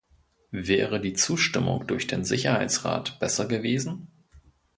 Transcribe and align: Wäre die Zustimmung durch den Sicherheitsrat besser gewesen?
Wäre 0.49 0.99
die 0.99 1.13
Zustimmung 1.13 1.85
durch 1.85 2.07
den 2.07 2.23
Sicherheitsrat 2.23 3.19
besser 3.19 3.45
gewesen? 3.45 4.07